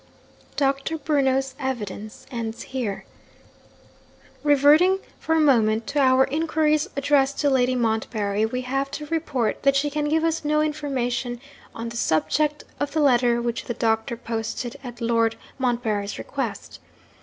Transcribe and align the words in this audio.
'Doctor 0.55 0.97
Bruno's 0.97 1.53
evidence 1.59 2.25
ends 2.31 2.63
here. 2.73 3.05
'Reverting 4.41 4.97
for 5.19 5.35
a 5.35 5.39
moment 5.39 5.85
to 5.85 5.99
our 5.99 6.23
inquiries 6.25 6.89
addressed 6.97 7.37
to 7.37 7.51
Lady 7.51 7.75
Montbarry, 7.75 8.43
we 8.47 8.61
have 8.61 8.89
to 8.89 9.05
report 9.05 9.61
that 9.61 9.75
she 9.75 9.91
can 9.91 10.09
give 10.09 10.23
us 10.23 10.43
no 10.43 10.59
information 10.63 11.39
on 11.75 11.89
the 11.89 11.97
subject 11.97 12.63
of 12.79 12.93
the 12.93 12.99
letter 12.99 13.39
which 13.43 13.65
the 13.65 13.75
doctor 13.75 14.17
posted 14.17 14.75
at 14.83 15.01
Lord 15.01 15.35
Montbarry's 15.59 16.17
request. 16.17 16.79